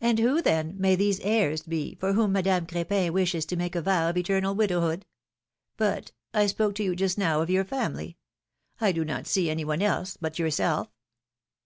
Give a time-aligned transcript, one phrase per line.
[0.00, 3.82] ^^And who, then, may these heirs be for whom Madame Crepin wishes to make a
[3.82, 5.04] vow of eternal widowhood?
[5.78, 8.16] '^But— I spoke to you just now of your family—
[8.80, 10.88] I do not see any one else but yourself